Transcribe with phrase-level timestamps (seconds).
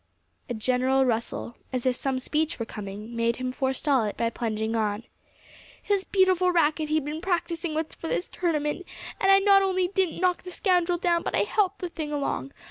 [0.49, 4.75] A general rustle, as if some speech were coming, made him forestall it by plunging
[4.75, 5.03] on,
[5.79, 8.87] "His beautiful racket he'd been practising with for this tournament;
[9.19, 12.51] and I not only didn't knock the scoundrel down, but I helped the thing along.